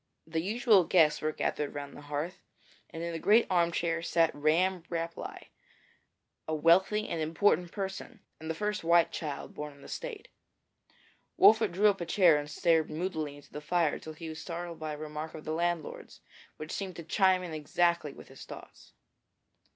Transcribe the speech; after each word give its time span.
The 0.25 0.41
usual 0.41 0.83
guests 0.85 1.21
were 1.21 1.31
gathered 1.31 1.75
round 1.75 1.95
the 1.95 2.01
hearth, 2.01 2.41
and 2.89 3.03
in 3.03 3.13
a 3.13 3.19
great 3.19 3.43
leather 3.51 3.61
armchair 3.61 4.01
sat 4.01 4.33
Ramm 4.33 4.81
Rapelye, 4.89 5.49
a 6.47 6.55
wealthy 6.55 7.07
and 7.07 7.21
important 7.21 7.71
person, 7.71 8.21
and 8.39 8.49
the 8.49 8.55
first 8.55 8.83
white 8.83 9.11
child 9.11 9.53
born 9.53 9.73
in 9.73 9.83
the 9.83 9.87
State. 9.87 10.29
Wolfert 11.37 11.71
drew 11.71 11.85
up 11.87 12.01
a 12.01 12.07
chair 12.07 12.37
and 12.39 12.49
stared 12.49 12.89
moodily 12.89 13.35
into 13.35 13.53
the 13.53 13.61
fire 13.61 13.99
till 13.99 14.13
he 14.13 14.27
was 14.29 14.41
startled 14.41 14.79
by 14.79 14.93
a 14.93 14.97
remark 14.97 15.35
of 15.35 15.45
the 15.45 15.53
landlord's, 15.53 16.21
which 16.57 16.71
seemed 16.71 16.95
to 16.95 17.03
chime 17.03 17.43
in 17.43 17.53
exactly 17.53 18.11
with 18.11 18.29
his 18.29 18.43
thoughts. 18.43 18.93